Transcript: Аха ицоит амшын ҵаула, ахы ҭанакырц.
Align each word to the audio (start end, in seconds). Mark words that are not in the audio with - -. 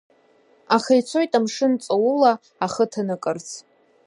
Аха 0.75 0.91
ицоит 0.99 1.31
амшын 1.37 1.73
ҵаула, 1.83 2.33
ахы 2.65 2.85
ҭанакырц. 2.91 3.49